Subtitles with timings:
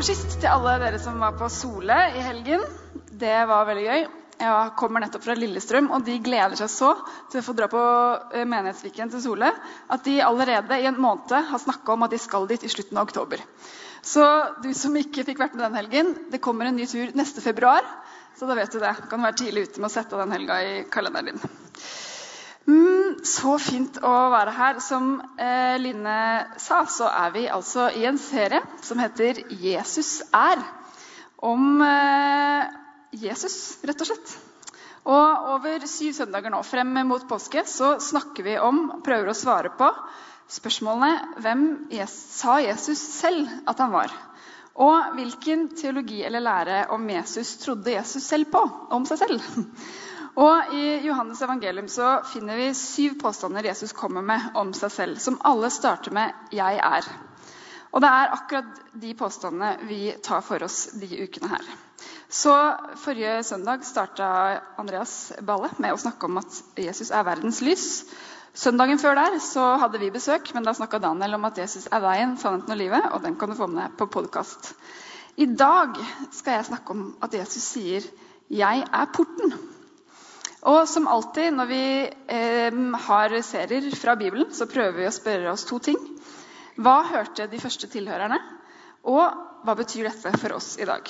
[0.00, 2.62] for sist til alle dere som var på Sole i helgen.
[3.20, 4.06] Det var veldig gøy.
[4.40, 6.94] Jeg kommer nettopp fra Lillestrøm, og de gleder seg så
[7.28, 7.82] til å få dra på
[8.32, 12.20] eh, menighetsviken til Sole at de allerede i en måned har snakka om at de
[12.22, 13.44] skal dit i slutten av oktober.
[14.00, 14.24] Så
[14.64, 17.84] du som ikke fikk vært med den helgen, det kommer en ny tur neste februar.
[18.40, 18.96] Så da vet du det.
[19.10, 21.50] Kan være tidlig ute med å sette den helga i kalenderen din.
[22.68, 24.82] Mm, så fint å være her.
[24.84, 26.18] Som eh, Line
[26.60, 30.62] sa, så er vi altså i en serie som heter 'Jesus er'.
[31.40, 32.70] Om eh,
[33.16, 34.38] Jesus, rett og slett.
[35.08, 39.72] Og over syv søndager nå, frem mot påske, så snakker vi om, prøver å svare
[39.72, 39.88] på,
[40.50, 41.64] spørsmålene hvem
[42.10, 44.12] sa Jesus selv at han var?
[44.80, 49.42] Og hvilken teologi eller lære om Jesus trodde Jesus selv på, om seg selv?
[50.38, 55.18] Og I Johannes evangelium så finner vi syv påstander Jesus kommer med om seg selv,
[55.18, 57.10] som alle starter med 'jeg er'.
[57.92, 61.64] Og det er akkurat de påstandene vi tar for oss de ukene her.
[62.28, 62.54] Så
[62.96, 68.04] Forrige søndag starta Andreas Balle med å snakke om at Jesus er verdens lys.
[68.54, 72.00] Søndagen før der så hadde vi besøk, men da snakka Daniel om at Jesus er
[72.00, 73.10] veien, sannheten og livet.
[73.12, 74.74] Og den kan du få med på podkast.
[75.36, 75.98] I dag
[76.30, 78.00] skal jeg snakke om at Jesus sier
[78.50, 79.79] 'Jeg er porten'.
[80.68, 85.52] Og som alltid når vi eh, har serier fra Bibelen, så prøver vi å spørre
[85.54, 85.98] oss to ting.
[86.80, 88.38] Hva hørte de første tilhørerne?
[89.08, 89.24] Og
[89.64, 91.08] hva betyr dette for oss i dag?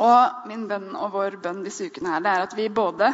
[0.00, 3.10] Og min bønn og vår bønn disse ukene her, det er at vi både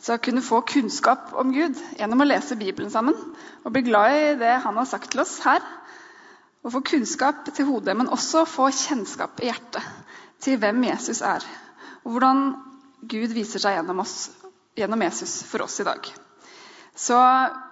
[0.00, 3.16] skal kunne få kunnskap om Gud gjennom å lese Bibelen sammen
[3.62, 5.64] og bli glad i det han har sagt til oss her.
[6.64, 9.84] Og få kunnskap til hodet, men også få kjennskap i hjertet
[10.44, 11.44] til hvem Jesus er.
[12.04, 12.46] Og hvordan
[13.04, 14.30] Gud viser seg gjennom, oss,
[14.74, 16.06] gjennom Jesus for oss i dag.
[16.94, 17.18] Så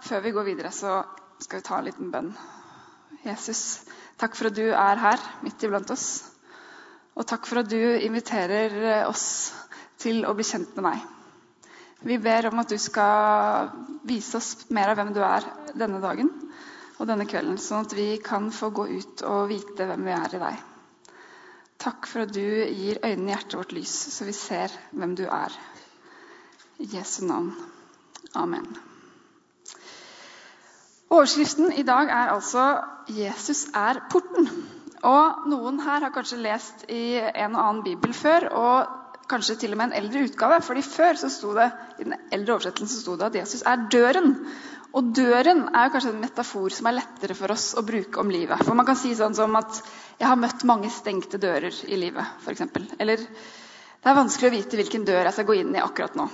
[0.02, 1.02] før vi går videre, så
[1.42, 2.32] skal vi ta en liten bønn.
[3.22, 3.82] Jesus,
[4.18, 6.24] takk for at du er her midt iblant oss.
[7.14, 9.52] Og takk for at du inviterer eh, oss
[10.00, 11.08] til å bli kjent med deg.
[12.02, 13.70] Vi ber om at du skal
[14.08, 15.46] vise oss mer av hvem du er
[15.78, 16.32] denne dagen
[16.98, 20.34] og denne kvelden, sånn at vi kan få gå ut og vite hvem vi er
[20.34, 20.64] i deg.
[21.82, 25.24] Takk for at du gir øynene i hjertet vårt lys, så vi ser hvem du
[25.26, 25.54] er.
[26.82, 27.52] I Jesu navn.
[28.34, 28.66] Amen.
[31.12, 32.62] Overskriften i dag er altså
[33.06, 34.48] 'Jesus er porten'.
[35.02, 39.74] Og noen her har kanskje lest i en og annen bibel før, og kanskje til
[39.74, 40.60] og med en eldre utgave.
[40.62, 44.36] fordi før så sto det, i den eldre oversettelsen sto det at Jesus er døren.
[44.92, 48.30] Og døren er jo kanskje en metafor som er lettere for oss å bruke om
[48.30, 48.64] livet.
[48.64, 49.82] For man kan si sånn som at
[50.18, 52.60] 'jeg har møtt mange stengte dører i livet', f.eks.
[52.98, 56.30] Eller 'det er vanskelig å vite hvilken dør jeg skal gå inn i akkurat nå'.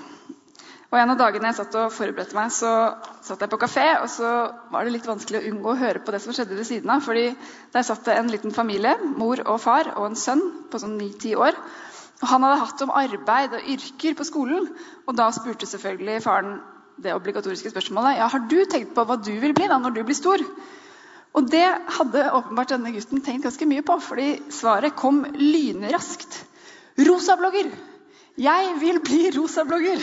[0.89, 2.69] Og En av dagene jeg satt og forberedte meg, så
[3.21, 3.85] satt jeg på kafé.
[4.01, 4.29] Og så
[4.73, 7.03] var det litt vanskelig å unngå å høre på det som skjedde ved siden av.
[7.05, 7.27] fordi
[7.75, 10.41] der satt det en liten familie, mor og far og en sønn
[10.73, 11.59] på sånn ni-ti år.
[12.23, 14.71] Og Han hadde hatt om arbeid og yrker på skolen.
[15.07, 16.57] Og da spurte selvfølgelig faren
[16.97, 20.03] det obligatoriske spørsmålet ja, har du tenkt på hva du vil bli da når du
[20.09, 20.41] blir stor.
[21.37, 26.47] Og det hadde åpenbart denne gutten tenkt ganske mye på, fordi svaret kom lynraskt.
[27.07, 27.69] Rosablogger!
[28.41, 30.01] Jeg vil bli rosablogger!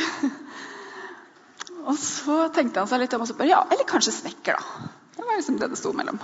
[1.86, 4.92] Og så tenkte han seg litt om og så bare ja, eller kanskje snekker, da.
[5.16, 6.18] Det var liksom det det sto mellom.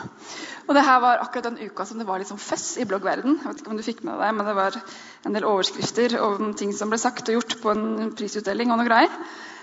[0.67, 3.37] Og det her var akkurat den uka som det var liksom føss i bloggverden.
[3.39, 4.75] Jeg vet ikke om du fikk med deg, men det var
[5.25, 8.89] en del overskrifter om ting som ble sagt og gjort på en prisutdeling og noe
[8.89, 9.15] greier.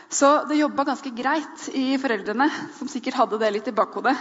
[0.08, 2.48] Så det jobba ganske greit i foreldrene,
[2.78, 4.16] som sikkert hadde det litt i bakhodet.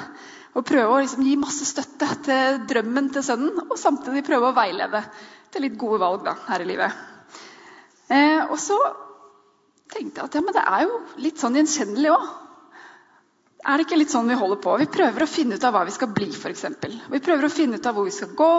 [0.58, 4.58] Å prøve å liksom gi masse støtte til drømmen til sønnen, og samtidig prøve å
[4.58, 5.06] veilede
[5.54, 7.04] til litt gode valg da, her i livet.
[8.12, 8.76] Eh, og så
[9.92, 12.28] tenkte jeg at ja, men det er jo litt sånn gjenkjennelig òg.
[13.68, 14.76] Er det ikke litt sånn vi holder på?
[14.80, 16.62] Vi prøver å finne ut av hva vi skal bli, f.eks.
[17.12, 18.52] Vi prøver å finne ut av hvor vi skal gå,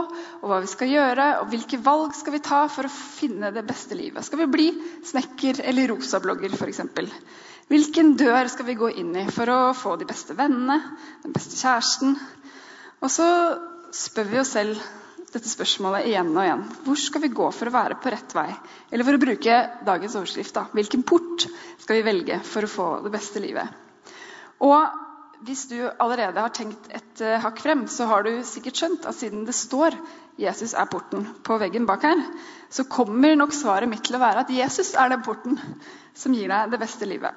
[0.43, 3.63] og hva vi skal gjøre, og hvilke valg skal vi ta for å finne det
[3.65, 4.27] beste livet.
[4.27, 4.67] Skal vi bli
[5.09, 6.83] snekker eller rosablogger, f.eks.?
[7.71, 10.77] Hvilken dør skal vi gå inn i for å få de beste vennene,
[11.25, 12.19] den beste kjæresten?
[12.99, 13.29] Og så
[13.95, 14.83] spør vi oss selv
[15.35, 16.63] dette spørsmålet igjen og igjen.
[16.87, 18.49] Hvor skal vi gå for å være på rett vei?
[18.91, 20.65] Eller for å bruke dagens overskrift, da.
[20.73, 21.45] hvilken port
[21.83, 23.69] skal vi velge for å få det beste livet?
[24.65, 29.07] Og hvis du allerede har tenkt et uh, hakk frem, så har du sikkert skjønt
[29.07, 29.95] at siden det står
[30.39, 32.19] 'Jesus er porten' på veggen bak her,
[32.71, 35.59] så kommer nok svaret mitt til å være at Jesus er den porten
[36.15, 37.35] som gir deg det beste livet.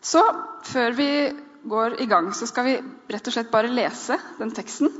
[0.00, 0.22] Så
[0.64, 1.10] før vi
[1.68, 2.76] går i gang, så skal vi
[3.12, 4.92] rett og slett bare lese den teksten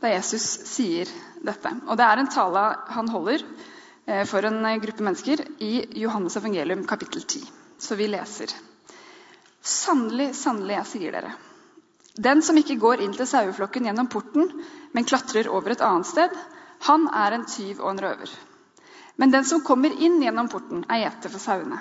[0.00, 1.10] da Jesus sier
[1.42, 1.72] dette.
[1.86, 2.64] Og Det er en tale
[2.94, 3.44] han holder
[4.06, 5.72] eh, for en gruppe mennesker i
[6.02, 7.44] Johannes evangelium kapittel 10.
[7.78, 8.54] Så vi leser.
[9.62, 11.32] Sannelig, sannelig, jeg sier dere.
[12.18, 14.48] Den som ikke går inn til saueflokken gjennom porten,
[14.92, 16.30] men klatrer over et annet sted,
[16.86, 18.30] Han er en tyv og en røver.
[19.18, 21.80] Men den som kommer inn gjennom porten, er gjeter for sauene.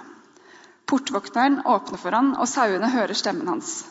[0.90, 3.84] Portvokteren åpner for han, og sauene hører stemmen hans.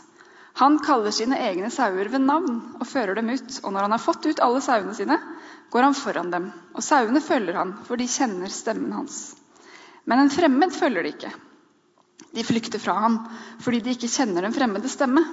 [0.56, 3.58] Han kaller sine egne sauer ved navn og fører dem ut.
[3.62, 5.18] Og når han har fått ut alle sauene sine,
[5.68, 6.46] går han foran dem.
[6.72, 9.18] Og sauene følger han, for de kjenner stemmen hans.
[10.08, 11.34] Men en fremmed følger de ikke.
[12.32, 13.18] De flykter fra ham
[13.64, 15.26] fordi de ikke kjenner den fremmede stemme.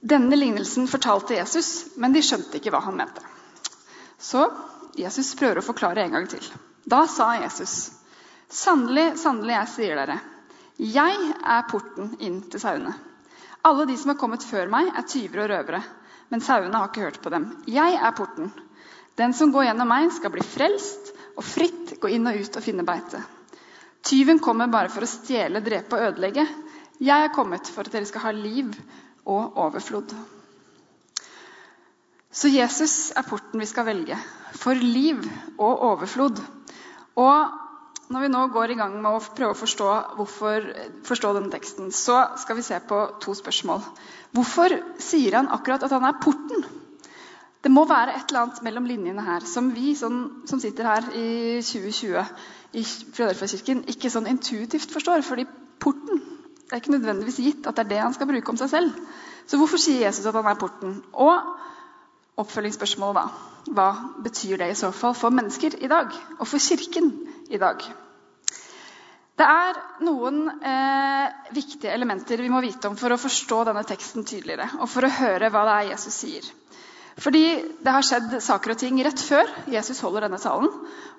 [0.00, 3.20] Denne lignelsen fortalte Jesus, men de skjønte ikke hva han mente.
[4.16, 4.48] Så
[4.96, 6.48] Jesus prøver å forklare en gang til.
[6.88, 7.92] Da sa Jesus,
[8.48, 10.20] 'Sannelig, sannelig, jeg sier dere,
[10.76, 13.11] jeg er porten inn til sauene.'
[13.62, 15.82] Alle de som har kommet før meg, er tyver og røvere,
[16.32, 17.46] men sauene har ikke hørt på dem.
[17.70, 18.50] Jeg er porten.
[19.20, 22.64] Den som går gjennom meg, skal bli frelst og fritt gå inn og ut og
[22.64, 23.20] finne beite.
[24.02, 26.46] Tyven kommer bare for å stjele, drepe og ødelegge.
[27.02, 28.72] Jeg er kommet for at dere skal ha liv
[29.22, 30.14] og overflod.
[32.32, 34.16] Så Jesus er porten vi skal velge
[34.56, 35.20] for liv
[35.58, 36.40] og overflod.
[37.20, 37.61] Og
[38.12, 39.88] når vi nå går i gang med å prøve å forstå,
[40.18, 40.68] hvorfor,
[41.08, 43.84] forstå denne teksten, så skal vi se på to spørsmål.
[44.36, 46.66] Hvorfor sier han akkurat at han er porten?
[47.62, 51.08] Det må være et eller annet mellom linjene her som vi sånn, som sitter her
[51.14, 55.22] i 2020 i Filadelfia-kirken, ikke sånn intuitivt forstår.
[55.22, 55.46] fordi
[55.82, 56.22] porten
[56.72, 59.00] det er ikke nødvendigvis gitt at det er det han skal bruke om seg selv.
[59.46, 60.94] Så hvorfor sier Jesus at han er porten?
[61.12, 61.34] Og
[62.40, 63.50] oppfølgingsspørsmålet, da.
[63.76, 63.88] Hva
[64.24, 66.16] betyr det i så fall for mennesker i dag?
[66.38, 67.12] Og for Kirken
[67.52, 67.84] i dag?
[69.38, 74.26] Det er noen eh, viktige elementer vi må vite om for å forstå denne teksten
[74.28, 74.68] tydeligere.
[74.82, 76.50] Og for å høre hva det er Jesus sier.
[77.22, 77.44] Fordi
[77.84, 80.70] det har skjedd saker og ting rett før Jesus holder denne talen.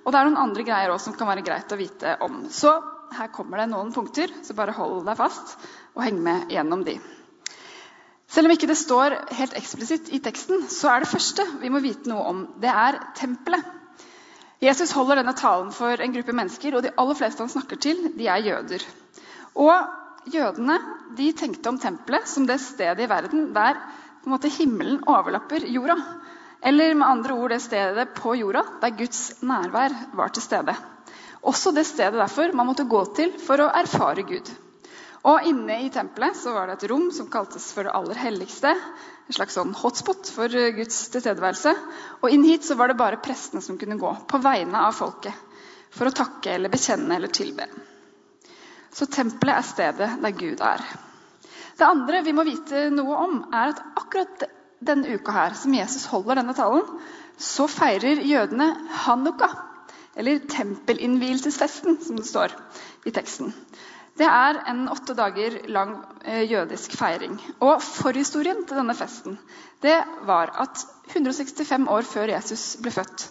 [0.03, 2.43] Og det er noen andre greier også som kan være greit å vite om.
[2.53, 2.73] Så
[3.13, 5.57] her kommer det noen punkter, så bare hold deg fast
[5.93, 6.97] og heng med gjennom de.
[8.33, 11.81] Selv om ikke det står helt eksplisitt i teksten, så er det første vi må
[11.83, 13.61] vite noe om, det er tempelet.
[14.63, 17.99] Jesus holder denne talen for en gruppe mennesker, og de aller fleste han snakker til,
[18.15, 18.85] de er jøder.
[19.59, 20.77] Og jødene
[21.17, 23.81] de tenkte om tempelet som det stedet i verden der
[24.29, 25.97] måte himmelen overlapper jorda.
[26.63, 30.75] Eller med andre ord det stedet på jorda der Guds nærvær var til stede.
[31.43, 34.47] Også det stedet derfor man måtte gå til for å erfare Gud.
[35.23, 38.73] Og Inne i tempelet så var det et rom som kaltes for det aller helligste.
[39.23, 41.71] En slags sånn hotspot for Guds tilstedeværelse.
[42.19, 45.31] Og inn hit så var det bare prestene som kunne gå på vegne av folket.
[45.95, 47.69] For å takke eller bekjenne eller tilbe.
[48.93, 50.83] Så tempelet er stedet der Gud er.
[51.77, 54.43] Det andre vi må vite noe om, er at akkurat
[54.83, 56.83] denne uka her, som Jesus holder denne talen,
[57.39, 58.73] så feirer jødene
[59.05, 59.49] hanukka.
[60.19, 62.53] Eller tempelinnvielsesfesten, som det står
[63.07, 63.55] i teksten.
[64.19, 67.39] Det er en åtte dager lang eh, jødisk feiring.
[67.65, 69.39] Og Forhistorien til denne festen
[69.81, 69.95] det
[70.27, 73.25] var at 165 år før Jesus ble født,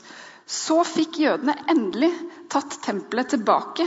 [0.45, 2.11] så fikk jødene endelig
[2.53, 3.87] tatt tempelet tilbake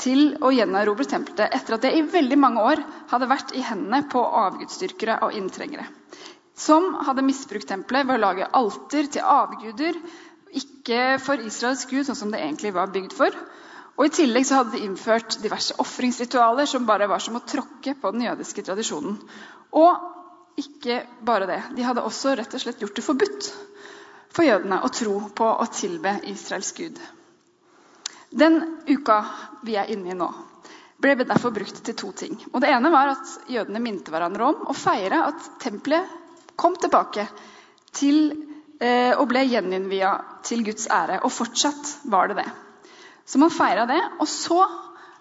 [0.00, 2.82] til å gjenerobre tempelet etter at det i veldig mange år
[3.12, 5.86] hadde vært i hendene på avgudsdyrkere og inntrengere.
[6.56, 10.00] Som hadde misbrukt tempelet ved å lage alter til avguder,
[10.56, 13.36] ikke for Israels gud, sånn som det egentlig var bygd for.
[13.96, 17.96] Og I tillegg så hadde de innført diverse ofringsritualer som bare var som å tråkke
[18.00, 19.16] på den jødiske tradisjonen.
[19.72, 21.62] Og ikke bare det.
[21.76, 23.48] De hadde også rett og slett gjort det forbudt
[24.36, 27.00] for jødene å tro på å tilbe Israels gud.
[28.36, 29.22] Den uka
[29.64, 30.28] vi er inne i nå,
[31.00, 32.36] ble derfor brukt til to ting.
[32.52, 36.12] Og Det ene var at jødene minte hverandre om å feire at tempelet
[36.56, 37.26] kom tilbake
[37.96, 38.32] til,
[38.80, 40.12] eh, og ble gjeninnvia
[40.44, 41.22] til Guds ære.
[41.24, 42.48] Og fortsatt var det det.
[43.26, 44.00] Så man feira det.
[44.20, 44.60] Og så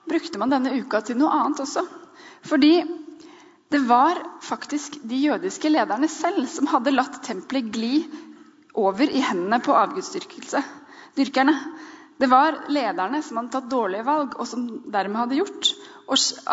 [0.05, 1.85] brukte man denne uka til noe annet også.
[2.45, 2.73] Fordi
[3.73, 7.95] det var faktisk de jødiske lederne selv som hadde latt tempelet gli
[8.77, 10.61] over i hendene på avgudsdyrkelse.
[11.17, 11.55] Dyrkerne.
[12.15, 15.71] Det var lederne som hadde tatt dårlige valg, og som dermed hadde gjort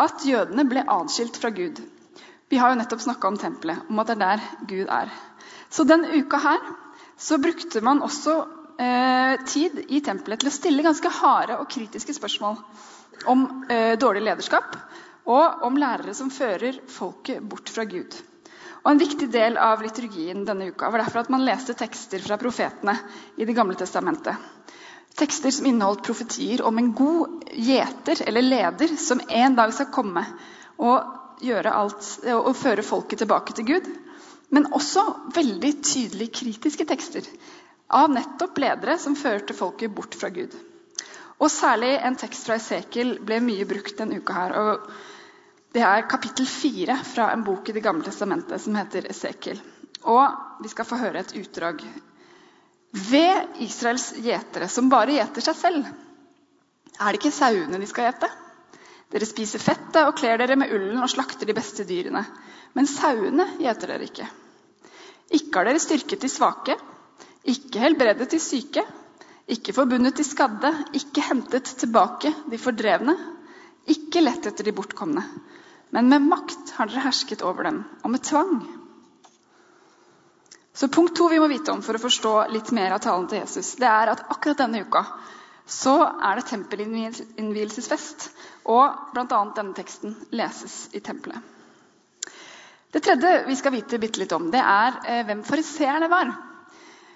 [0.03, 1.79] at jødene ble adskilt fra Gud.
[2.51, 5.13] Vi har jo nettopp snakka om tempelet, om at det er der Gud er.
[5.71, 6.59] Så den uka her
[7.17, 8.41] så brukte man også
[8.79, 12.59] eh, tid i tempelet til å stille ganske harde og kritiske spørsmål
[13.31, 14.75] om eh, dårlig lederskap
[15.29, 18.15] og om lærere som fører folket bort fra Gud.
[18.83, 22.37] Og En viktig del av liturgien denne uka var derfor at man leste tekster fra
[22.39, 22.97] profetene
[23.37, 24.35] i Det gamle testamentet.
[25.15, 30.25] Tekster som inneholdt profetier om en god gjeter eller leder som en dag skal komme
[30.81, 31.13] og,
[31.69, 33.91] alt, og føre folket tilbake til Gud.
[34.49, 37.29] Men også veldig tydelig kritiske tekster
[37.93, 40.53] av nettopp ledere som førte folket bort fra Gud.
[41.39, 44.33] Og Særlig en tekst fra Esekiel ble mye brukt denne uka.
[44.33, 44.91] her, og
[45.73, 49.61] Det er kapittel fire fra en bok i Det gamle testamentet som heter Esekiel.
[50.03, 51.83] Og vi skal få høre et utdrag
[52.93, 55.85] Ved Israels gjetere, som bare gjeter seg selv,
[56.99, 58.29] er det ikke sauene de skal gjete.
[59.09, 62.21] Dere spiser fettet og kler dere med ullen og slakter de beste dyrene.
[62.73, 64.27] Men sauene gjeter dere ikke.
[65.33, 66.77] Ikke har dere styrket de svake,
[67.43, 68.83] ikke helbredet de syke,
[69.51, 73.15] ikke forbundet de skadde, ikke hentet tilbake de fordrevne,
[73.91, 75.23] ikke lett etter de bortkomne.
[75.93, 78.61] Men med makt har dere hersket over dem, og med tvang.
[80.73, 83.43] Så Punkt to vi må vite om for å forstå litt mer av talen til
[83.43, 85.03] Jesus, det er at akkurat denne uka
[85.69, 88.29] så er det tempelinnvielsesfest.
[88.71, 89.25] Og bl.a.
[89.55, 91.39] denne teksten leses i tempelet.
[92.93, 96.31] Det tredje vi skal vite bitte litt om, det er eh, hvem fariseerne var.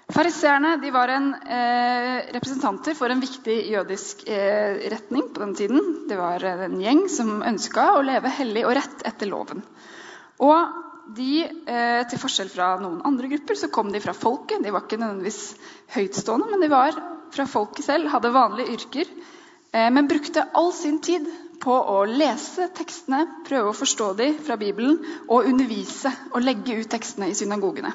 [0.08, 6.06] Fariseerne var en, eh, representanter for en viktig jødisk eh, retning på den tiden.
[6.08, 9.60] Det var en gjeng som ønska å leve hellig og rett etter loven.
[10.40, 14.62] Og de, eh, til forskjell fra noen andre grupper, så kom de fra folket.
[14.64, 15.56] De var ikke nødvendigvis
[15.92, 16.96] høytstående, men de var
[17.30, 19.12] fra folket selv, hadde vanlige yrker,
[19.74, 21.28] eh, men brukte all sin tid
[21.60, 24.98] på å lese tekstene, prøve å forstå dem fra Bibelen,
[25.28, 27.92] og undervise og legge ut tekstene i synagogene.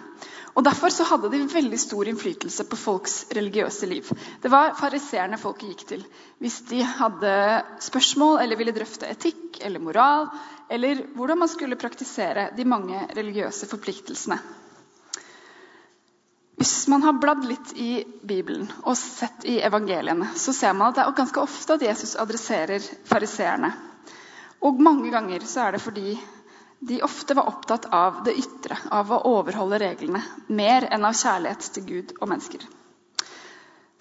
[0.53, 4.09] Og Derfor så hadde de veldig stor innflytelse på folks religiøse liv.
[4.41, 6.03] Det var fariseerne folket gikk til
[6.43, 7.31] hvis de hadde
[7.81, 10.27] spørsmål eller ville drøfte etikk eller moral,
[10.69, 14.37] eller hvordan man skulle praktisere de mange religiøse forpliktelsene.
[16.61, 20.99] Hvis man har bladd litt i Bibelen og sett i evangeliene, så ser man at
[20.99, 23.73] det er ganske ofte at Jesus adresserer fariseerne.
[24.63, 26.13] Og mange ganger så er det fordi
[26.87, 30.19] de ofte var opptatt av det ytre, av å overholde reglene,
[30.51, 32.65] mer enn av kjærlighet til Gud og mennesker.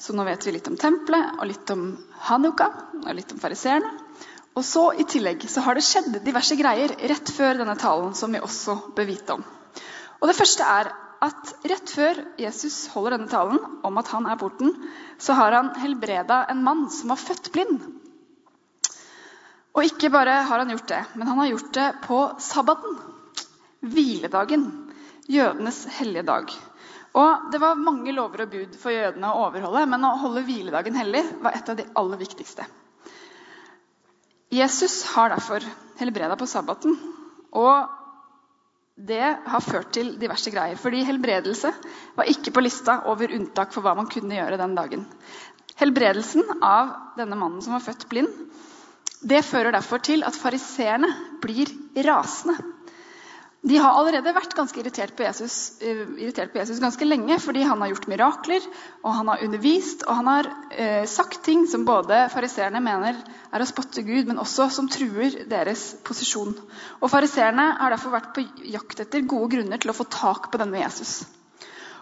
[0.02, 1.84] Så nå vet vi litt om tempelet, og litt om
[2.26, 2.66] Hanukka
[3.04, 3.92] og litt om fariseerne.
[4.58, 8.34] Og så i tillegg så har det skjedd diverse greier rett før denne talen som
[8.34, 9.46] vi også bør vite om.
[10.20, 10.90] Og Det første er
[11.22, 14.74] at rett før Jesus holder denne talen om at han er porten,
[15.22, 17.78] så har han helbreda en mann som var født blind.
[19.72, 22.98] Og ikke bare har han gjort det, men han har gjort det på sabbaten.
[23.80, 24.66] Hviledagen.
[25.32, 26.52] Jødenes hellige dag.
[27.16, 30.96] Og Det var mange lover og bud for jødene å overholde, men å holde hviledagen
[30.96, 32.66] hellig var et av de aller viktigste.
[34.52, 35.64] Jesus har derfor
[36.00, 36.96] helbreda på sabbaten.
[37.56, 37.88] Og
[38.96, 40.76] det har ført til diverse greier.
[40.76, 41.72] Fordi helbredelse
[42.16, 45.06] var ikke på lista over unntak for hva man kunne gjøre den dagen.
[45.80, 48.28] Helbredelsen av denne mannen som var født blind,
[49.22, 51.10] det fører derfor til at fariseerne
[51.42, 51.70] blir
[52.06, 52.58] rasende.
[53.62, 57.62] De har allerede vært ganske irritert på, Jesus, uh, irritert på Jesus ganske lenge fordi
[57.62, 58.64] han har gjort mirakler,
[59.04, 63.20] og han har undervist og han har eh, sagt ting som både fariseerne mener
[63.54, 66.56] er å spotte Gud, men også som truer deres posisjon.
[66.98, 70.58] Og Fariseerne har derfor vært på jakt etter gode grunner til å få tak på
[70.58, 71.20] denne Jesus.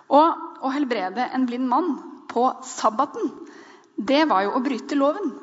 [0.08, 1.92] Og å helbrede en blind mann
[2.30, 3.34] på sabbaten,
[4.00, 5.34] det var jo å bryte loven.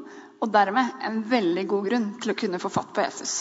[0.42, 3.36] Og dermed en veldig god grunn til å kunne få fatt på Jesus.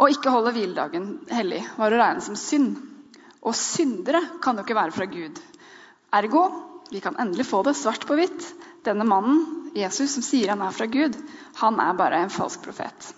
[0.00, 2.76] Å ikke holde hviledagen hellig var å regne som synd.
[3.44, 5.38] Og syndere kan jo ikke være fra Gud.
[6.14, 6.44] Ergo
[6.90, 8.46] vi kan endelig få det svart på hvitt.
[8.84, 11.16] Denne mannen, Jesus, som sier han er fra Gud,
[11.58, 13.08] han er bare en falsk profet.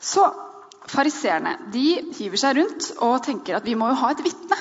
[0.00, 0.24] Så
[0.90, 4.58] fariseerne de hiver seg rundt og tenker at vi må jo ha et vitne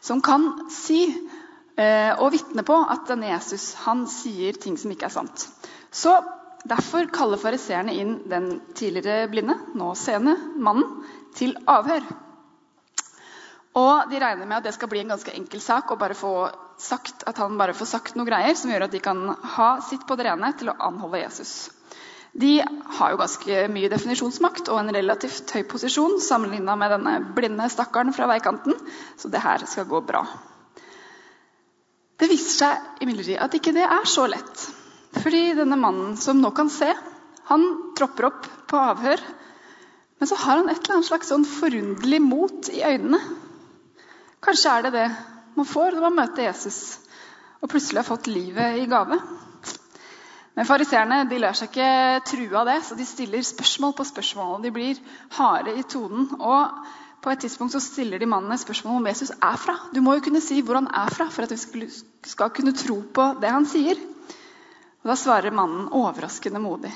[0.00, 5.10] som kan si eh, og vitne på at denne Jesus han sier ting som ikke
[5.10, 5.46] er sant.
[5.92, 6.14] Så
[6.68, 11.04] Derfor kaller fariseerne inn den tidligere blinde, nå seende, mannen
[11.36, 12.04] til avhør.
[13.80, 16.50] Og De regner med at det skal bli en ganske enkel sak og bare få
[16.80, 19.20] sagt, at han bare får sagt noe greier som gjør at de kan
[19.56, 21.70] ha sitt på det rene til å anholde Jesus.
[22.32, 27.66] De har jo ganske mye definisjonsmakt og en relativt høy posisjon sammenligna med denne blinde
[27.72, 28.76] stakkaren fra veikanten,
[29.18, 30.22] så det her skal gå bra.
[32.20, 34.66] Det viser seg imidlertid at ikke det er så lett.
[35.18, 36.92] Fordi denne mannen som nå kan se,
[37.50, 37.66] han
[37.98, 39.22] tropper opp på avhør.
[40.20, 43.20] Men så har han et eller annet slags sånn forunderlig mot i øynene.
[44.44, 45.06] Kanskje er det det
[45.56, 47.00] man får når man møter Jesus
[47.60, 49.18] og plutselig har fått livet i gave.
[50.56, 51.90] Men fariseerne lar seg ikke
[52.28, 54.54] true av det, så de stiller spørsmål på spørsmål.
[54.56, 55.00] og De blir
[55.36, 56.26] harde i tonen.
[56.40, 56.86] Og
[57.20, 59.76] på et tidspunkt så stiller de mannen et spørsmål om Jesus er fra.
[59.94, 61.88] Du må jo kunne si hvor han er fra for at vi
[62.32, 64.00] skal kunne tro på det han sier.
[65.00, 66.92] Og Da svarer mannen overraskende modig.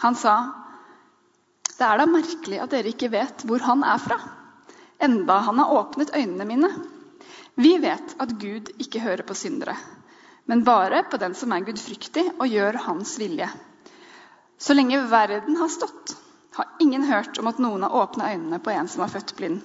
[0.00, 0.52] Han sa,
[1.66, 4.18] 'Det er da merkelig at dere ikke vet hvor han er fra,
[5.00, 6.70] enda han har åpnet øynene mine.'
[7.56, 9.76] Vi vet at Gud ikke hører på syndere,
[10.46, 13.50] men bare på den som er gudfryktig og gjør hans vilje.
[14.58, 16.14] Så lenge verden har stått,
[16.54, 19.60] har ingen hørt om at noen har åpna øynene på en som er født blind.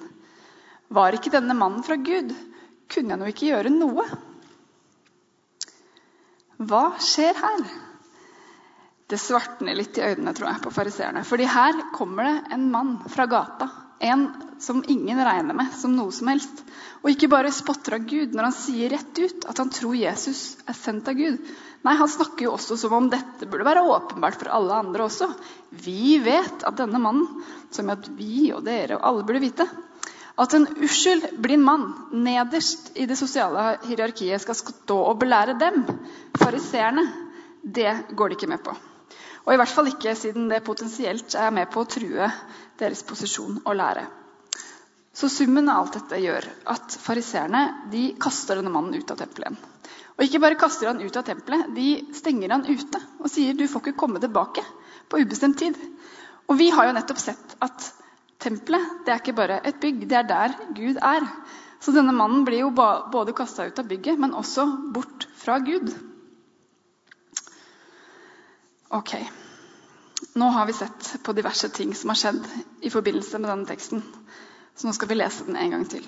[0.88, 2.34] Var ikke denne mannen fra Gud,
[2.92, 4.04] kunne jeg nå ikke gjøre noe.
[6.56, 7.64] Hva skjer her?
[9.06, 11.22] Det svartner litt i øynene tror jeg, på fariseerne.
[11.26, 13.68] Fordi her kommer det en mann fra gata.
[14.02, 14.26] En
[14.60, 16.64] som ingen regner med som noe som helst.
[17.04, 20.56] Og ikke bare spotter av Gud når han sier rett ut at han tror Jesus
[20.66, 21.38] er sendt av Gud.
[21.86, 25.28] Nei, han snakker jo også som om dette burde være åpenbart for alle andre også.
[25.84, 29.68] Vi vet at denne mannen, som at vi og dere og alle burde vite,
[30.36, 35.84] at en uskyld, blind mann nederst i det sosiale hierarkiet skal stå og belære dem,
[36.36, 37.06] fariseerne,
[37.62, 38.74] det går de ikke med på.
[39.46, 42.28] Og i hvert fall ikke siden det potensielt er med på å true
[42.78, 44.04] deres posisjon og lære.
[45.16, 47.62] Så summen av alt dette gjør at fariseerne
[48.20, 49.60] kaster denne mannen ut av tempelet igjen.
[50.16, 53.64] Og ikke bare kaster han ut av tempelet, de stenger han ute og sier du
[53.68, 54.64] får ikke komme tilbake
[55.08, 55.76] på ubestemt tid.
[56.48, 57.88] Og vi har jo nettopp sett at
[58.42, 61.24] Tempelet det er ikke bare et bygg, det er der Gud er.
[61.80, 65.92] Så denne mannen blir jo både kasta ut av bygget, men også bort fra Gud.
[68.96, 69.16] Ok.
[70.36, 72.44] Nå har vi sett på diverse ting som har skjedd
[72.80, 74.02] i forbindelse med denne teksten.
[74.76, 76.04] Så nå skal vi lese den en gang til.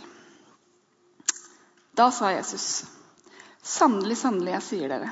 [1.97, 2.85] Da sa Jesus,
[3.65, 5.09] sannelig, sannelig, jeg sier dere,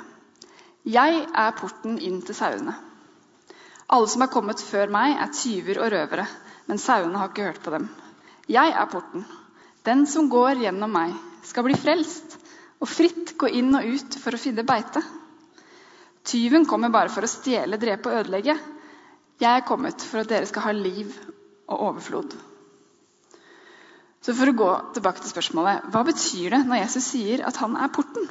[0.87, 2.77] jeg er porten inn til sauene.
[3.91, 6.27] Alle som er kommet før meg, er tyver og røvere
[6.67, 7.89] men sauene har ikke hørt på dem.
[8.51, 9.25] Jeg er porten.
[9.87, 11.15] Den som går gjennom meg,
[11.47, 12.37] skal bli frelst
[12.83, 15.03] og fritt gå inn og ut for å finne beite.
[16.27, 18.57] Tyven kommer bare for å stjele, drepe og ødelegge.
[19.39, 21.13] Jeg er kommet for at dere skal ha liv
[21.69, 22.35] og overflod.
[24.27, 27.77] Så For å gå tilbake til spørsmålet hva betyr det når Jesus sier at han
[27.79, 28.27] er porten?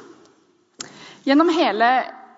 [1.24, 1.88] Gjennom hele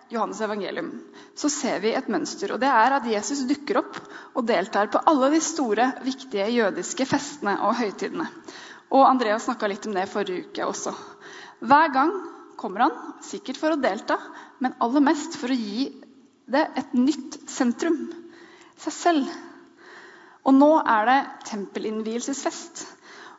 [0.09, 0.89] Johannes evangelium
[1.37, 2.55] så ser vi et mønster.
[2.55, 3.99] og Det er at Jesus dukker opp
[4.35, 8.29] og deltar på alle de store, viktige jødiske festene og høytidene.
[8.89, 10.95] Og Andreas snakka litt om det forrige uke også.
[11.61, 12.15] Hver gang
[12.59, 14.17] kommer han, sikkert for å delta,
[14.65, 15.91] men aller mest for å gi
[16.49, 18.07] det et nytt sentrum.
[18.81, 19.35] Seg selv.
[20.49, 21.19] Og nå er det
[21.51, 22.87] tempelinnvielsesfest.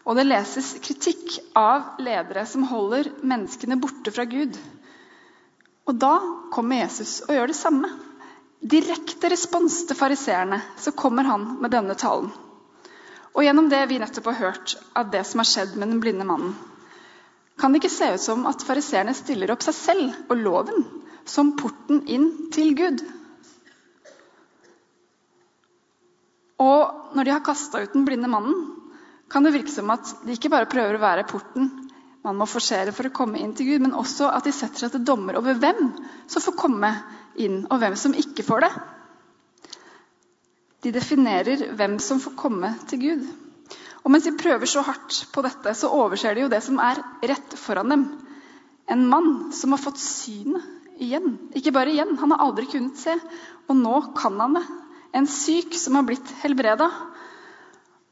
[0.05, 4.55] Og det leses kritikk av ledere som holder menneskene borte fra Gud.
[5.89, 6.13] Og da
[6.53, 7.89] kommer Jesus og gjør det samme.
[8.59, 12.29] Direkte respons til fariseerne, så kommer han med denne talen.
[13.33, 16.27] Og gjennom det vi nettopp har hørt av det som har skjedd med den blinde
[16.27, 16.53] mannen,
[17.59, 20.85] kan det ikke se ut som at fariseerne stiller opp seg selv og loven
[21.27, 23.01] som porten inn til Gud.
[26.59, 28.61] Og når de har kasta ut den blinde mannen,
[29.31, 31.69] kan det virke som at de ikke bare prøver å være porten
[32.25, 34.95] man må forsere for å komme inn til Gud, men også at de setter seg
[34.95, 35.91] til dommer over hvem
[36.27, 36.91] som får komme
[37.39, 38.71] inn, og hvem som ikke får det.
[40.83, 43.23] De definerer hvem som får komme til Gud.
[44.03, 47.01] Og mens de prøver så hardt på dette, så overser de jo det som er
[47.31, 48.05] rett foran dem.
[48.89, 50.65] En mann som har fått synet
[50.99, 51.35] igjen.
[51.55, 53.15] Ikke bare igjen, han har aldri kunnet se,
[53.67, 54.65] og nå kan han det.
[55.19, 56.89] En syk som har blitt helbreda.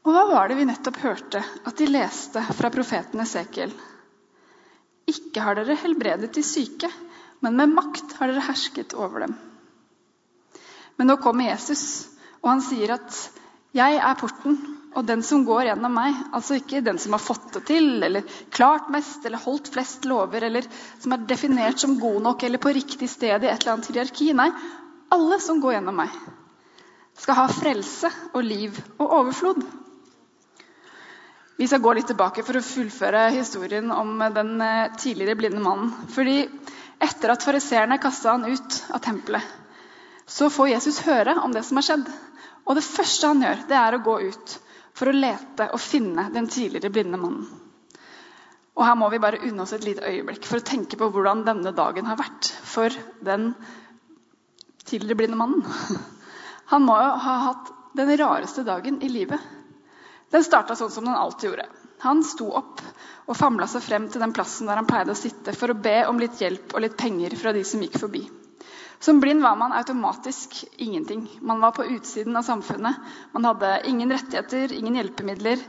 [0.06, 3.74] Og hva var det vi nettopp hørte at de leste fra profeten Esekiel?
[5.08, 6.90] Ikke har dere helbredet de syke,
[7.44, 9.36] men med makt har dere hersket over dem.
[10.98, 12.08] Men nå kommer Jesus,
[12.42, 13.14] og han sier at
[13.74, 14.58] 'jeg er porten',
[14.96, 18.22] og den som går gjennom meg, altså ikke den som har fått det til, eller
[18.50, 20.66] klart mest, eller holdt flest lover, eller
[20.98, 24.32] som er definert som god nok eller på riktig sted i et eller annet hierarki.
[24.32, 24.50] Nei,
[25.14, 26.10] alle som går gjennom meg,
[27.18, 29.62] skal ha frelse og liv og overflod.
[31.58, 35.90] Vi skal gå litt tilbake for å fullføre historien om den eh, tidligere blinde mannen.
[36.14, 36.44] Fordi
[37.02, 39.42] etter at fariseerne kasta han ut av tempelet,
[40.22, 42.06] så får Jesus høre om det som har skjedd.
[42.62, 44.54] Og det første han gjør, det er å gå ut
[44.94, 47.50] for å lete og finne den tidligere blinde mannen.
[48.78, 51.42] Og her må vi bare unne oss et lite øyeblikk for å tenke på hvordan
[51.42, 52.94] denne dagen har vært for
[53.26, 53.50] den
[54.86, 55.66] tidligere blinde mannen.
[56.70, 59.57] Han må jo ha hatt den rareste dagen i livet.
[60.30, 61.68] Den starta sånn som den alltid gjorde.
[62.04, 62.82] Han sto opp
[63.26, 66.02] og famla seg frem til den plassen der han pleide å sitte, for å be
[66.08, 68.22] om litt hjelp og litt penger fra de som gikk forbi.
[69.00, 71.28] Som blind var man automatisk ingenting.
[71.40, 72.96] Man var på utsiden av samfunnet.
[73.32, 75.62] Man hadde ingen rettigheter, ingen hjelpemidler,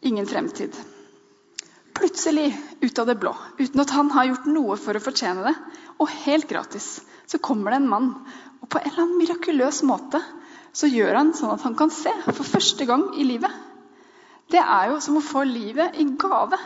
[0.00, 0.74] ingen fremtid.
[1.94, 2.48] Plutselig,
[2.80, 5.52] ut av det blå, uten at han har gjort noe for å fortjene det,
[6.02, 6.96] og helt gratis,
[7.30, 8.08] så kommer det en mann.
[8.58, 10.18] Og på en eller annen mirakuløs måte
[10.74, 13.54] så gjør han sånn at han kan se for første gang i livet.
[14.52, 16.58] Det er jo som å få livet i gave.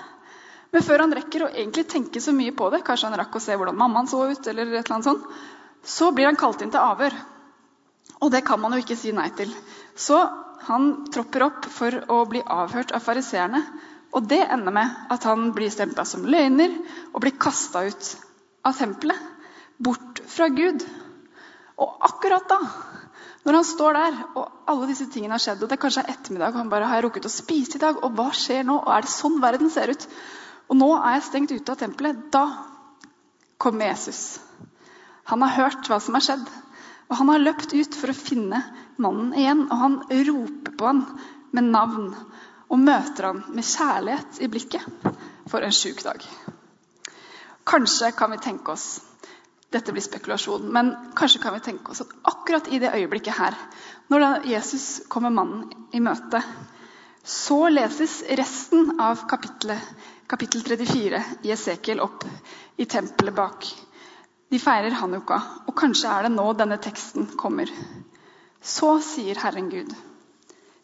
[0.73, 3.43] Men før han rekker å egentlig tenke så mye på det, kanskje han rakk å
[3.43, 5.29] se hvordan mammaen så ut, eller et eller annet sånt,
[5.85, 7.15] så blir han kalt inn til avhør.
[8.19, 9.53] Og det kan man jo ikke si nei til.
[9.97, 10.19] Så
[10.69, 13.63] han tropper opp for å bli avhørt av fariseerne.
[14.17, 16.75] Og det ender med at han blir stempla som løgner
[17.13, 18.15] og blir kasta ut
[18.67, 19.35] av tempelet.
[19.79, 20.83] bort fra Gud.
[21.79, 22.57] Og akkurat da,
[23.49, 26.53] når han står der og alle disse tingene har skjedd, og det kanskje er ettermiddag,
[26.53, 28.77] og han bare har jeg rukket å spise i dag, og hva skjer nå?
[28.83, 30.05] Og er det sånn verden ser ut?
[30.69, 32.27] Og nå er jeg stengt ute av tempelet.
[32.35, 32.45] Da
[33.57, 34.39] kommer Jesus.
[35.33, 36.45] Han har hørt hva som har skjedd,
[37.09, 38.61] og han har løpt ut for å finne
[39.01, 39.65] mannen igjen.
[39.69, 41.03] Og han roper på han
[41.57, 42.13] med navn
[42.69, 45.09] og møter han med kjærlighet i blikket.
[45.49, 46.21] For en sjuk dag.
[47.69, 48.99] Kanskje kan vi tenke oss
[49.73, 53.57] dette blir spekulasjon, men kanskje kan vi tenke oss at akkurat i det øyeblikket her,
[54.09, 56.41] når Jesus kommer mannen i møte,
[57.29, 59.83] så leses resten av kapittelet,
[60.29, 62.25] kapittel 34 i Esekiel opp
[62.81, 63.69] i tempelet bak.
[64.49, 65.37] De feirer Hanukka,
[65.69, 67.69] og kanskje er det nå denne teksten kommer.
[68.65, 69.93] Så sier Herren Gud,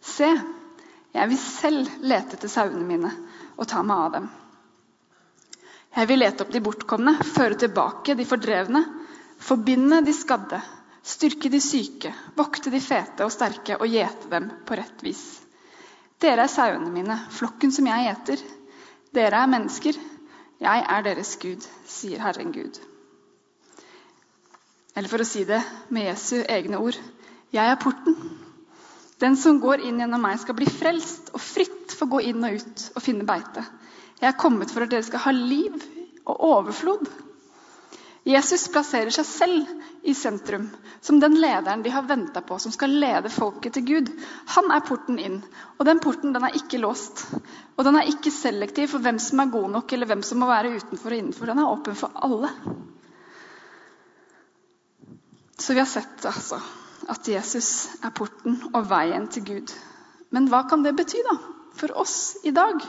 [0.05, 0.29] se,
[1.16, 3.12] jeg vil selv lete etter sauene mine
[3.57, 4.29] og ta meg av dem.
[5.95, 8.83] Jeg vil lete opp de bortkomne, føre tilbake de fordrevne,
[9.39, 10.59] forbinde de skadde,
[11.07, 15.23] styrke de syke, vokte de fete og sterke og gjete dem på rett vis.
[16.19, 18.43] Dere er sauene mine, flokken som jeg gjeter.
[19.15, 19.99] Dere er mennesker.
[20.65, 22.81] Jeg er deres Gud, sier Herren Gud.
[24.95, 25.61] Eller for å si det
[25.95, 26.99] med Jesu egne ord
[27.55, 28.17] jeg er porten.
[29.23, 32.59] Den som går inn gjennom meg, skal bli frelst og fritt få gå inn og
[32.59, 33.63] ut og finne beite.
[34.20, 35.77] Jeg er kommet for at dere skal ha liv
[36.24, 37.09] og overflod.
[38.24, 39.72] Jesus plasserer seg selv
[40.09, 40.70] i sentrum,
[41.05, 44.09] som den lederen de har venta på, som skal lede folket til Gud.
[44.55, 45.42] Han er porten inn,
[45.77, 47.27] og den porten den er ikke låst.
[47.77, 50.48] Og den er ikke selektiv for hvem som er god nok, eller hvem som må
[50.48, 51.53] være utenfor og innenfor.
[51.53, 52.53] Den er åpen for alle.
[55.61, 56.62] Så vi har sett altså,
[57.12, 59.77] at Jesus er porten og veien til Gud.
[60.33, 61.37] Men hva kan det bety da,
[61.77, 62.81] for oss i dag?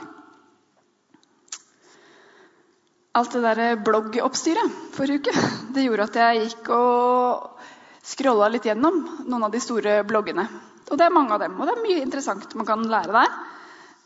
[3.15, 5.43] Alt det der bloggoppstyret forrige uke
[5.75, 7.65] det gjorde at jeg gikk og
[8.05, 10.45] scrolla litt gjennom noen av de store bloggene.
[10.91, 13.37] Og det er mange av dem, og det er mye interessant man kan lære der.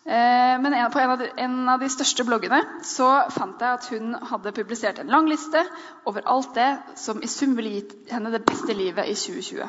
[0.10, 3.90] Eh, men på en av, de, en av de største bloggene så fant jeg at
[3.92, 5.62] hun hadde publisert en lang liste
[6.10, 9.68] over alt det som i sum ville gitt henne det beste livet i 2020.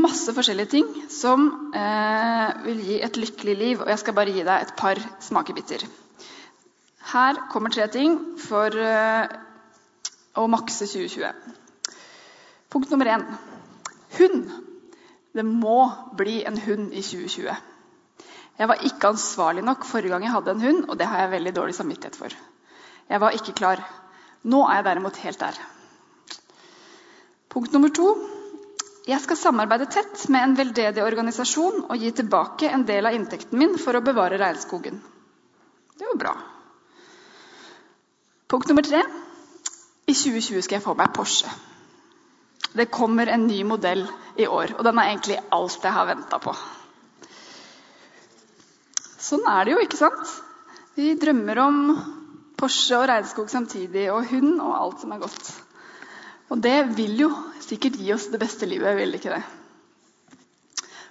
[0.00, 3.80] Masse forskjellige ting som eh, vil gi et lykkelig liv.
[3.82, 5.86] Og jeg skal bare gi deg et par smakebiter.
[7.10, 9.32] Her kommer tre ting for eh,
[10.38, 11.56] å makse 2020.
[12.70, 13.24] Punkt nummer én
[14.18, 14.50] hund.
[15.34, 15.80] Det må
[16.18, 17.50] bli en hund i 2020.
[18.60, 21.32] Jeg var ikke ansvarlig nok forrige gang jeg hadde en hund, og det har jeg
[21.34, 22.34] veldig dårlig samvittighet for.
[23.10, 23.82] Jeg var ikke klar.
[24.46, 25.58] Nå er jeg derimot helt der.
[27.50, 28.12] Punkt nummer to.
[29.08, 33.58] Jeg skal samarbeide tett med en veldedig organisasjon og gi tilbake en del av inntekten
[33.58, 35.00] min for å bevare regnskogen.
[35.96, 36.36] Det jo bra.
[38.50, 39.04] Punkt nummer tre.
[40.10, 41.50] I 2020 skal jeg få meg Porsche.
[42.74, 44.02] Det kommer en ny modell
[44.38, 46.54] i år, og den er egentlig alt jeg har venta på.
[49.20, 50.34] Sånn er det jo, ikke sant?
[50.98, 51.80] Vi drømmer om
[52.58, 55.52] Porsche og regnskog samtidig, og hund og alt som er godt.
[56.50, 57.30] Og det vil jo
[57.62, 59.59] sikkert gi oss det beste livet, vil det ikke det?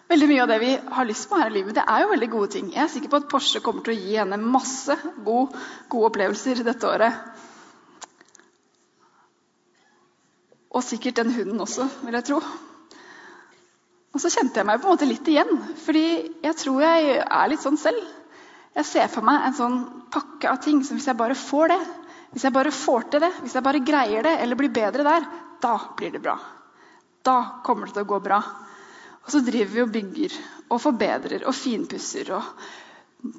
[0.10, 2.30] Veldig mye av det vi har lyst på her i livet, det er jo veldig
[2.34, 2.72] gode ting.
[2.74, 4.96] Jeg er sikker på at Porsche kommer til å gi henne masse
[5.26, 5.60] gode,
[5.92, 7.20] gode opplevelser dette året.
[10.74, 12.40] Og sikkert den hunden også, vil jeg tro.
[14.10, 15.52] Og så kjente jeg meg på en måte litt igjen,
[15.84, 16.06] fordi
[16.42, 18.02] jeg tror jeg er litt sånn selv.
[18.80, 19.78] Jeg ser for meg en sånn
[20.14, 21.80] pakke av ting som hvis jeg bare får det,
[22.34, 25.30] hvis jeg bare får til det, hvis jeg bare greier det eller blir bedre der,
[25.62, 26.38] da blir det bra.
[27.26, 28.42] Da kommer det til å gå bra.
[29.26, 30.38] Og så driver vi og bygger
[30.70, 32.54] og forbedrer og finpusser og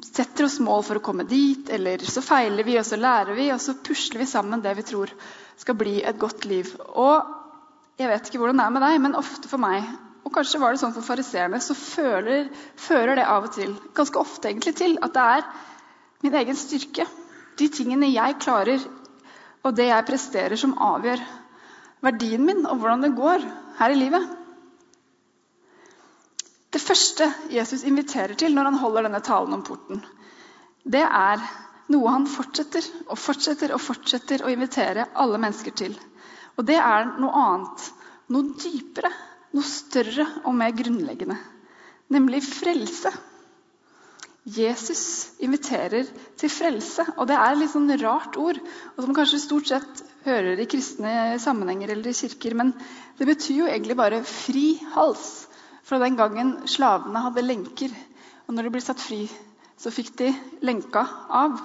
[0.05, 3.49] setter oss mål for å komme dit, eller så feiler vi, og så lærer vi,
[3.55, 5.12] og så pusler vi sammen det vi tror
[5.61, 6.69] skal bli et godt liv.
[7.01, 9.88] Og jeg vet ikke hvordan det er med deg, men ofte for meg,
[10.21, 14.21] og kanskje var det sånn for fariseerne, så føler, fører det av og til, ganske
[14.21, 15.47] ofte egentlig, til at det er
[16.27, 17.07] min egen styrke.
[17.57, 18.85] De tingene jeg klarer,
[19.64, 21.25] og det jeg presterer, som avgjør
[22.05, 23.49] verdien min og hvordan det går
[23.81, 24.29] her i livet.
[26.70, 30.04] Det første Jesus inviterer til når han holder denne talen om porten,
[30.87, 31.42] det er
[31.90, 35.96] noe han fortsetter og fortsetter og fortsetter å invitere alle mennesker til.
[36.56, 37.88] Og det er noe annet,
[38.30, 39.11] noe dypere,
[39.56, 41.37] noe større og mer grunnleggende.
[42.14, 43.11] Nemlig frelse.
[44.50, 45.02] Jesus
[45.42, 46.06] inviterer
[46.38, 47.04] til frelse.
[47.16, 48.59] Og det er et litt sånn rart ord,
[48.94, 52.56] og som kanskje stort sett hører i kristne sammenhenger eller i kirker.
[52.59, 52.72] Men
[53.18, 55.50] det betyr jo egentlig bare fri hals.
[55.87, 57.95] Fra den gangen slavene hadde lenker.
[58.47, 59.25] Og når de ble satt fri,
[59.81, 60.31] så fikk de
[60.66, 61.57] lenka av.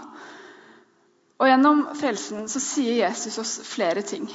[1.36, 4.28] Og gjennom frelsen så sier Jesus oss flere ting.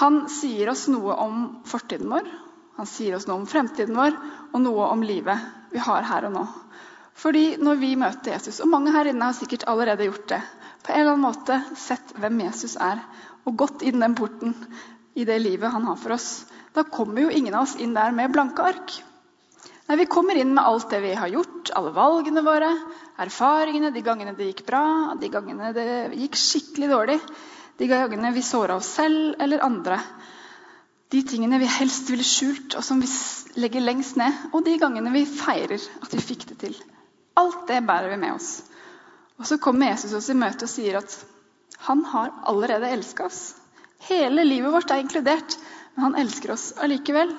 [0.00, 2.26] Han sier oss noe om fortiden vår,
[2.76, 4.16] han sier oss noe om fremtiden vår,
[4.52, 5.40] og noe om livet
[5.72, 6.44] vi har her og nå.
[7.16, 10.42] Fordi når vi møter Jesus, og mange her inne har sikkert allerede gjort det,
[10.84, 13.00] på en eller annen måte sett hvem Jesus er,
[13.48, 14.52] og gått inn den porten
[15.16, 16.44] i det livet han har for oss,
[16.76, 18.96] da kommer jo ingen av oss inn der med blanke ark.
[19.86, 22.72] Nei, Vi kommer inn med alt det vi har gjort, alle valgene våre,
[23.22, 25.86] erfaringene, de gangene det gikk bra, de gangene det
[26.18, 27.20] gikk skikkelig dårlig,
[27.78, 30.00] de gangene vi såra oss selv eller andre.
[31.14, 33.08] De tingene vi helst ville skjult, og som vi
[33.62, 34.48] legger lengst ned.
[34.52, 36.74] Og de gangene vi feirer at vi fikk det til.
[37.38, 38.50] Alt det bærer vi med oss.
[39.38, 41.14] Og så kommer Jesus oss i møte og sier at
[41.86, 43.54] han har allerede elska oss.
[44.08, 45.58] Hele livet vårt er inkludert,
[45.96, 47.32] men han elsker oss allikevel.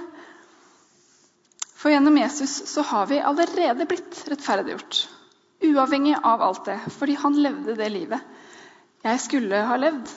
[1.77, 5.05] For gjennom Jesus så har vi allerede blitt rettferdiggjort.
[5.63, 8.33] Uavhengig av alt det, fordi han levde det livet
[9.07, 10.09] jeg skulle ha levd.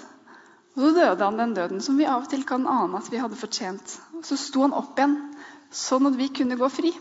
[0.76, 3.20] Og så døde han den døden som vi av og til kan ane at vi
[3.20, 3.96] hadde fortjent.
[4.16, 5.16] Og så sto han opp igjen,
[5.74, 6.92] sånn at vi kunne gå fri.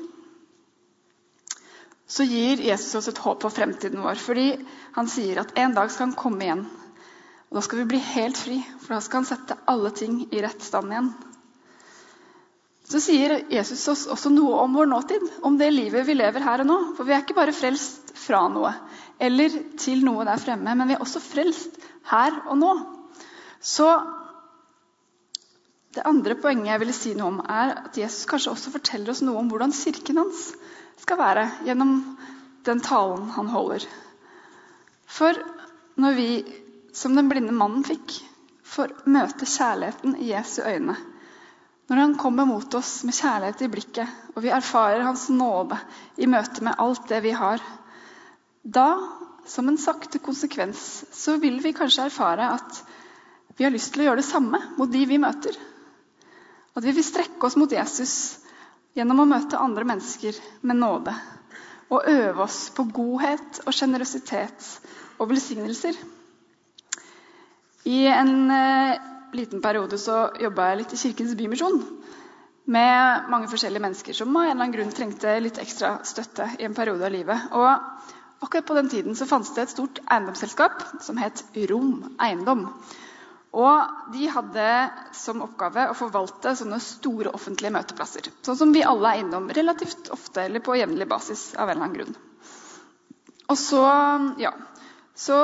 [2.10, 4.52] Så gir Jesus oss et håp for fremtiden vår, fordi
[4.96, 6.66] han sier at en dag skal han komme igjen.
[7.50, 10.42] Og Da skal vi bli helt fri, for da skal han sette alle ting i
[10.42, 11.14] rett stand igjen.
[12.90, 16.64] Så sier Jesus oss også noe om vår nåtid, om det livet vi lever her
[16.64, 16.78] og nå.
[16.98, 18.74] For vi er ikke bare frelst fra noe
[19.20, 21.76] eller til noe der fremme, men vi er også frelst
[22.10, 22.72] her og nå.
[23.60, 23.88] Så
[25.96, 29.24] det andre poenget jeg ville si noe om, er at Jesus kanskje også forteller oss
[29.26, 30.50] noe om hvordan kirken hans
[31.02, 31.94] skal være gjennom
[32.68, 33.86] den talen han holder.
[35.10, 35.36] For
[36.00, 36.30] når vi,
[36.96, 38.16] som den blinde mannen fikk,
[38.70, 40.96] får møte kjærligheten i Jesu øyne,
[41.90, 45.78] når han kommer mot oss med kjærlighet i blikket, og vi erfarer hans nåde
[46.22, 47.64] i møte med alt det vi har,
[48.62, 48.90] da,
[49.50, 52.84] som en sakte konsekvens, så vil vi kanskje erfare at
[53.58, 55.58] vi har lyst til å gjøre det samme mot de vi møter.
[56.78, 58.14] At vi vil strekke oss mot Jesus
[58.96, 61.16] gjennom å møte andre mennesker med nåde.
[61.90, 64.70] Og øve oss på godhet og sjenerøsitet
[65.18, 65.98] og velsignelser.
[67.90, 71.82] I en eh, liten periode så jobba jeg litt i Kirkens Bymisjon.
[72.70, 76.50] Med mange forskjellige mennesker som av en eller annen grunn trengte litt ekstra støtte.
[76.60, 77.50] i en periode av livet.
[77.52, 82.68] Og akkurat på den tiden så fantes det et stort eiendomsselskap som het Rom Eiendom.
[83.58, 84.66] Og de hadde
[85.18, 88.30] som oppgave å forvalte sånne store offentlige møteplasser.
[88.46, 91.56] Sånn som vi alle er innom relativt ofte eller på jevnlig basis.
[91.56, 92.16] av en eller annen grunn.
[93.50, 93.82] Og så,
[94.38, 94.54] ja,
[95.16, 95.40] så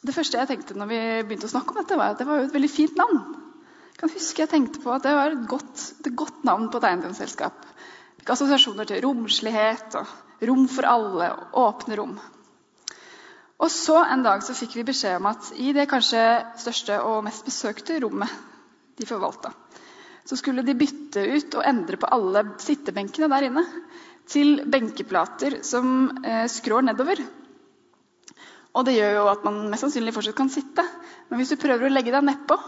[0.00, 2.42] det første jeg tenkte når vi begynte å snakke om dette, var at det var
[2.44, 3.20] et veldig fint navn.
[3.90, 6.80] Jeg kan huske jeg tenkte på at Det var et godt, et godt navn på
[6.80, 7.66] et eiendomsselskap.
[8.20, 12.14] Fikk assosiasjoner til romslighet og rom for alle og åpne rom.
[13.60, 16.22] Og så En dag så fikk vi beskjed om at i det kanskje
[16.62, 18.32] største og mest besøkte rommet
[18.96, 19.52] de forvalta,
[20.24, 23.64] så skulle de bytte ut og endre på alle sittebenkene der inne
[24.30, 27.20] til benkeplater som eh, skrår nedover.
[28.76, 30.84] Og det gjør jo at man mest sannsynlig fortsatt kan sitte.
[31.28, 32.58] Men hvis du prøver å legge deg nedpå,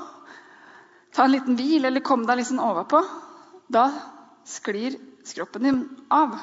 [1.15, 3.03] ta en liten hvil eller komme deg liksom overpå,
[3.73, 3.87] da
[4.49, 6.35] sklir skroppen din av.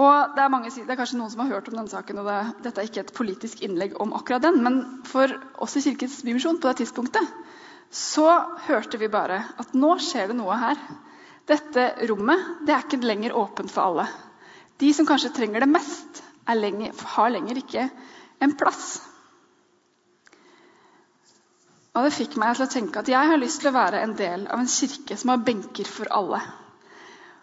[0.00, 2.28] Og det er, mange, det er, kanskje noen som har hørt om denne saken, og
[2.30, 6.20] det, dette er ikke et politisk innlegg om akkurat den, men for oss i Kirkens
[6.24, 7.26] Bymisjon på det tidspunktet
[7.90, 8.28] så
[8.68, 10.78] hørte vi bare at nå skjer det noe her.
[11.50, 14.06] Dette rommet det er ikke lenger åpent for alle.
[14.78, 16.22] De som kanskje trenger det mest,
[16.58, 17.86] lenger, har lenger ikke
[18.40, 19.00] en plass.
[21.94, 24.14] Og Det fikk meg til å tenke at jeg har lyst til å være en
[24.18, 26.40] del av en kirke som har benker for alle.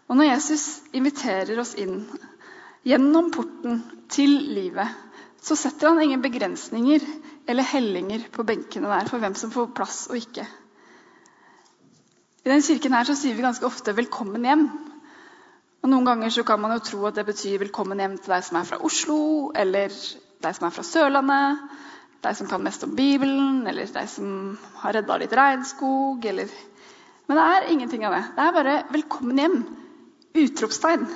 [0.08, 0.66] Og når Jesus
[0.96, 2.06] inviterer oss inn
[2.88, 3.82] gjennom porten
[4.14, 4.88] til livet,
[5.44, 7.04] så setter han ingen begrensninger
[7.48, 10.48] eller hellinger på benkene der for hvem som får plass og ikke.
[12.48, 14.70] I denne kirken her så sier vi ganske ofte 'velkommen hjem'.
[15.84, 18.44] Og Noen ganger så kan man jo tro at det betyr 'velkommen hjem til deg
[18.44, 19.94] som er fra Oslo', eller
[20.42, 21.60] deg som er fra Sørlandet,
[22.24, 26.50] deg som kan mest om Bibelen, eller deg som har redda litt regnskog, eller
[27.28, 28.24] Men det er ingenting av det.
[28.36, 29.66] Det er bare 'velkommen hjem'.
[30.36, 31.08] Utropstegn.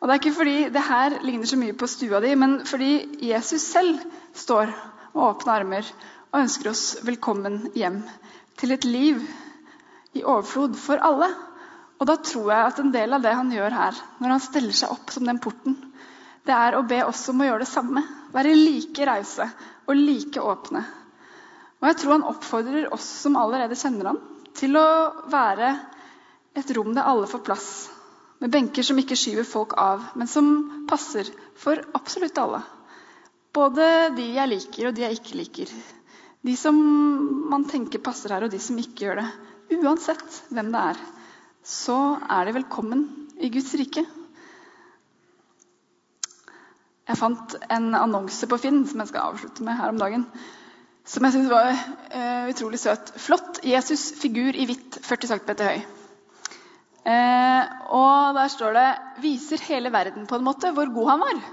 [0.00, 3.18] Og Det er ikke fordi det her ligner så mye på stua di, men fordi
[3.28, 3.98] Jesus selv
[4.34, 4.66] står
[5.14, 5.92] med åpne armer
[6.32, 8.02] og ønsker oss velkommen hjem
[8.58, 9.22] til et liv
[10.14, 11.28] i overflod for alle.
[11.96, 14.76] Og da tror jeg at en del av det han gjør her, når han steller
[14.76, 15.78] seg opp som den porten,
[16.46, 18.02] det er å be oss om å gjøre det samme.
[18.34, 19.48] Være like rause
[19.86, 20.84] og like åpne.
[21.80, 24.20] Og jeg tror han oppfordrer oss som allerede kjenner ham,
[24.56, 24.86] til å
[25.32, 25.72] være
[26.56, 27.68] et rom der alle får plass.
[28.40, 32.60] Med benker som ikke skyver folk av, men som passer for absolutt alle.
[33.56, 35.74] Både de jeg liker, og de jeg ikke liker.
[36.44, 36.76] De som
[37.50, 39.28] man tenker passer her, og de som ikke gjør det.
[39.80, 41.00] Uansett hvem det er,
[41.66, 41.96] så
[42.30, 43.00] er de velkommen
[43.42, 44.04] i Guds rike.
[47.06, 50.24] Jeg fant en annonse på Finn som jeg skal avslutte med her om dagen.
[51.06, 53.10] Som jeg syntes var uh, utrolig søt.
[53.22, 55.82] Flott Jesus figur i hvitt, 40 cm høy.
[57.06, 57.62] Uh,
[57.94, 58.86] og der står det
[59.22, 61.44] 'Viser hele verden på en måte hvor god han var'.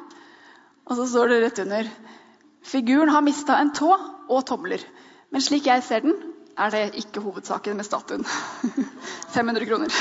[0.90, 1.90] Og så står det rett under
[2.62, 3.94] 'Figuren har mista en tå
[4.30, 4.86] og tomler'.
[5.30, 8.26] Men slik jeg ser den, er det ikke hovedsaken med statuen.
[9.36, 9.96] 500 kroner.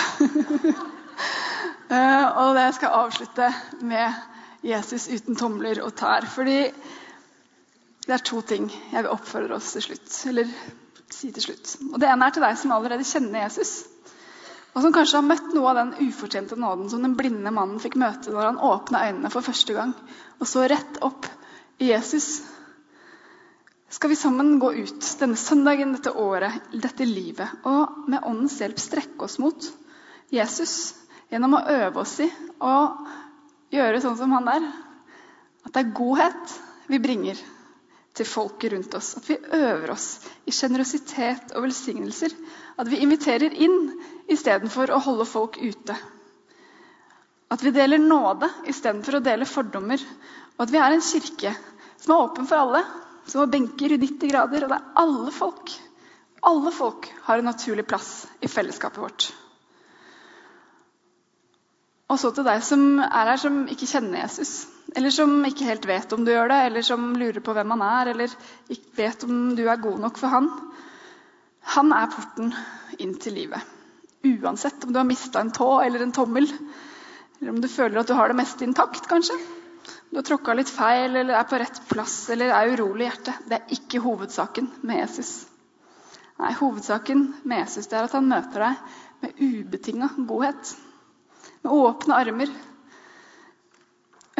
[1.90, 4.20] uh, og det skal jeg avslutte med
[4.62, 6.26] Jesus uten tomler og tær.
[6.28, 6.58] Fordi
[8.02, 10.12] det er to ting jeg vil oppfordre oss til slutt.
[10.30, 10.52] Eller
[11.12, 11.76] si til slutt.
[11.92, 13.82] Og Det ene er til deg som allerede kjenner Jesus.
[14.72, 17.98] Og som kanskje har møtt noe av den ufortjente nåden som den blinde mannen fikk
[18.00, 19.92] møte når han åpna øynene for første gang
[20.40, 21.28] og så rett opp
[21.82, 22.40] i Jesus.
[23.92, 28.78] Skal vi sammen gå ut denne søndagen, dette året, dette livet, og med Åndens hjelp
[28.80, 29.66] strekke oss mot
[30.32, 30.94] Jesus
[31.28, 32.76] gjennom å øve oss i å
[33.72, 34.64] gjøre sånn som han der.
[35.66, 36.54] At det er godhet
[36.88, 37.42] vi bringer
[38.16, 39.12] til folket rundt oss.
[39.20, 40.08] At vi øver oss
[40.48, 42.32] i sjenerøsitet og velsignelser.
[42.80, 43.92] At vi inviterer inn
[44.32, 45.98] istedenfor å holde folk ute.
[47.52, 50.00] At vi deler nåde istedenfor å dele fordommer.
[50.56, 51.52] Og at vi er en kirke
[52.00, 52.84] som er åpen for alle.
[53.26, 55.72] Som har benker i 90 grader, og der alle folk,
[56.42, 59.28] alle folk har en naturlig plass i fellesskapet vårt.
[62.12, 65.86] Og så til deg som er her som ikke kjenner Jesus, eller som ikke helt
[65.88, 68.34] vet om du gjør det, eller som lurer på hvem han er, eller
[68.74, 70.50] ikke vet om du er god nok for han.
[71.76, 72.52] Han er porten
[73.00, 73.62] inn til livet.
[74.28, 76.50] Uansett om du har mista en tå eller en tommel,
[77.40, 79.38] eller om du føler at du har det meste intakt, kanskje.
[80.12, 83.46] Du har tråkka litt feil eller er på rett plass eller er urolig i hjertet.
[83.48, 85.30] Det er ikke hovedsaken med Jesus.
[86.36, 90.74] Nei, Hovedsaken med Jesus er at han møter deg med ubetinga godhet
[91.62, 92.52] med åpne armer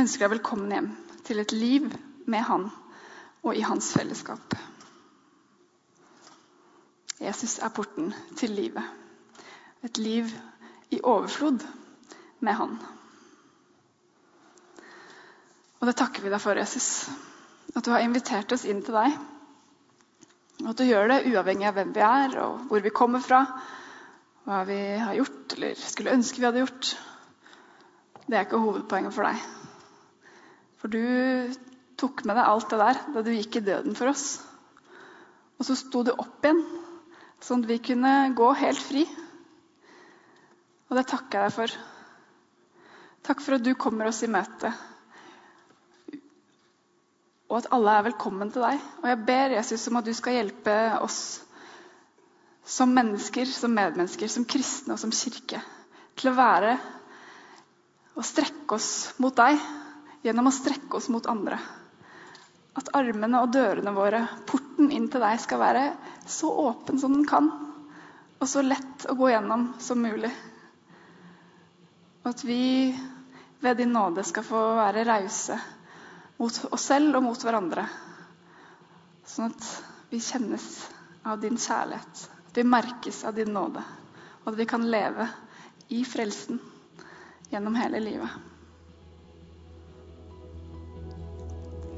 [0.00, 0.88] ønsker deg velkommen hjem
[1.26, 1.88] til et liv
[2.26, 2.68] med Han
[3.42, 4.56] og i Hans fellesskap.
[7.22, 8.82] Jesus er porten til livet.
[9.87, 10.30] Et liv
[10.90, 11.62] i overflod
[12.40, 12.76] med Han.
[15.83, 17.11] Og det takker vi deg for, Jesus.
[17.75, 19.16] At du har invitert oss inn til deg.
[20.62, 23.40] Og at du gjør det uavhengig av hvem vi er, og hvor vi kommer fra,
[24.47, 26.92] hva vi har gjort eller skulle ønske vi hadde gjort.
[28.29, 29.42] Det er ikke hovedpoenget for deg.
[30.79, 31.03] For du
[31.99, 34.27] tok med deg alt det der da du gikk i døden for oss.
[35.59, 36.62] Og så sto du opp igjen,
[37.42, 39.03] sånn at vi kunne gå helt fri.
[40.90, 41.77] Og det takker jeg deg for.
[43.27, 44.71] Takk for at du kommer oss i møte.
[47.52, 48.80] Og at alle er velkommen til deg.
[49.02, 51.20] Og jeg ber Jesus om at du skal hjelpe oss
[52.64, 55.60] som mennesker, som medmennesker, som kristne og som kirke
[56.16, 56.76] til å være
[58.16, 58.88] og strekke oss
[59.20, 59.60] mot deg
[60.24, 61.58] gjennom å strekke oss mot andre.
[62.78, 65.84] At armene og dørene våre, porten inn til deg, skal være
[66.24, 67.50] så åpen som den kan,
[68.40, 70.32] og så lett å gå gjennom som mulig.
[72.22, 72.64] Og at vi
[73.60, 75.60] ved din nåde skal få være rause
[76.37, 77.87] mot oss selv og mot hverandre.
[79.29, 79.68] Sånn at
[80.12, 80.68] vi kjennes
[81.25, 83.85] av din kjærlighet, at vi merkes av din nåde,
[84.42, 85.29] og at vi kan leve
[85.92, 86.61] i frelsen
[87.53, 88.40] gjennom hele livet.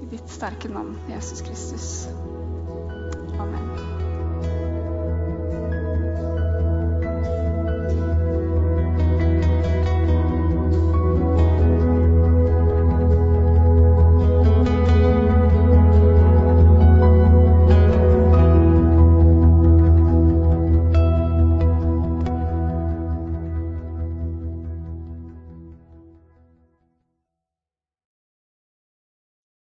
[0.05, 1.91] I ditt sterke navn, Jesus Kristus.
[3.41, 3.94] Amen.